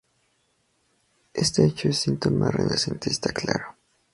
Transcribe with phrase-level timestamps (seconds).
[1.31, 3.75] Este hecho es un síntoma renacentista claro.